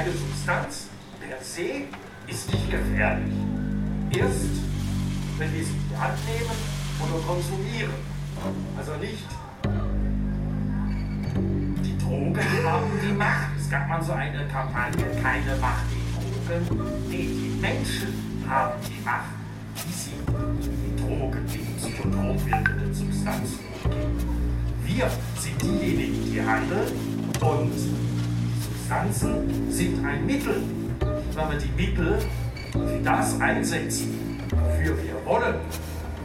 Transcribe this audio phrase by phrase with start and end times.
[0.00, 0.86] Eine Substanz
[1.20, 1.84] per se
[2.26, 3.34] ist nicht gefährlich.
[4.16, 4.46] Erst,
[5.36, 6.56] wenn wir sie in die Hand nehmen
[7.04, 7.92] oder konsumieren.
[8.78, 9.28] Also nicht
[11.84, 13.48] die Drogen haben die Macht.
[13.58, 16.82] Es gab mal so eine Kampagne, keine Macht die Drogen.
[17.10, 19.34] Nee, die Menschen haben die Macht,
[19.84, 24.16] wie sie die Drogen, die psychotrop wirkenden Substanzen umgehen.
[24.82, 26.88] Wir sind diejenigen, die handeln
[27.38, 28.09] und die
[28.90, 30.64] Substanzen sind ein Mittel.
[30.98, 32.18] Wenn wir die Mittel
[32.72, 35.54] für das einsetzen, wofür wir wollen,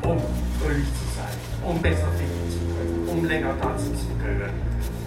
[0.02, 0.18] um
[0.60, 4.50] fröhlich zu sein, um besser finden zu können, um länger tanzen zu können,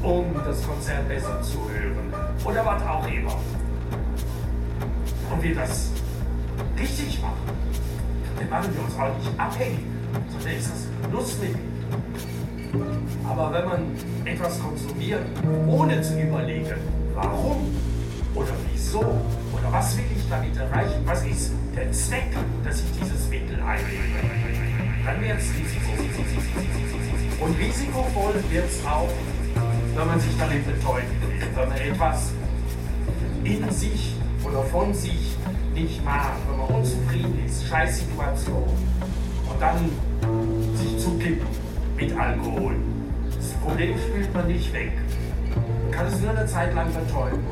[0.05, 3.35] um das Konzert besser zu hören oder was auch immer.
[5.33, 5.91] Und wir das
[6.79, 7.59] richtig machen,
[8.39, 9.81] dann machen wir uns auch nicht abhängig,
[10.31, 11.59] sondern ist das Lustmittel.
[13.29, 13.81] Aber wenn man
[14.25, 15.25] etwas konsumiert,
[15.67, 17.75] ohne zu überlegen, warum
[18.35, 22.31] oder wieso oder was will ich damit erreichen, was ist der Zweck,
[22.65, 24.03] dass ich dieses Mittel einlege,
[25.05, 26.07] dann wird es risikovoll.
[27.41, 29.09] Und risikovoll wird es auch,
[29.97, 31.05] wenn man sich damit betäubt
[31.55, 32.33] wenn man etwas
[33.43, 35.37] in sich oder von sich
[35.75, 38.69] nicht mag, wenn man unzufrieden ist, scheiß Situation
[39.51, 39.91] und dann
[40.77, 41.47] sich zukippen
[41.97, 42.77] mit Alkohol.
[43.35, 44.93] Das Problem spült man nicht weg.
[45.99, 47.43] Kann es nur eine Zeit lang betäuben.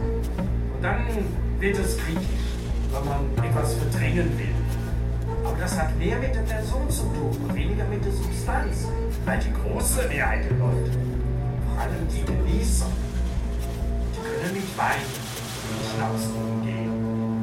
[0.72, 1.04] Und dann
[1.58, 2.46] wird es kritisch,
[2.92, 4.54] wenn man etwas verdrängen will.
[5.44, 8.86] Aber das hat mehr mit der Person zu tun und weniger mit der Substanz.
[9.24, 10.92] Weil die große Mehrheit der Leute,
[11.66, 12.86] vor allem die Genießer,
[14.14, 15.02] die können nicht Wein
[15.66, 16.94] mit Schnaps umgehen.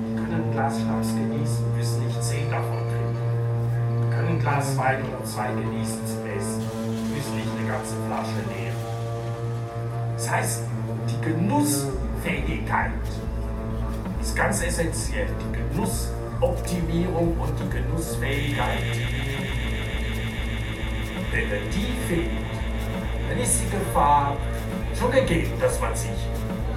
[0.08, 4.08] Die können ein Glas Schnaps genießen, müssen nicht zehn davon trinken.
[4.08, 6.64] Die können ein Glas Wein oder zwei genießen zum Essen,
[7.12, 8.80] müssen nicht eine ganze Flasche nehmen.
[10.16, 10.73] Das heißt, die
[11.24, 12.92] Genussfähigkeit
[14.22, 15.28] ist ganz essentiell.
[15.40, 18.84] Die Genussoptimierung und die Genussfähigkeit.
[21.32, 22.32] Wenn man die findet,
[23.30, 24.38] dann ist die Gefahr
[25.00, 26.12] schon gegeben, dass man sich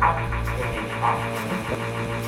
[0.01, 2.26] abhängig macht.